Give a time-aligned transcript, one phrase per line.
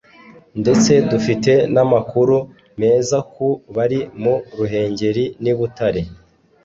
[0.61, 2.37] ndetse dufite n’amakuru
[2.81, 6.01] meza ku bari mu Ruhengeri n’i Butare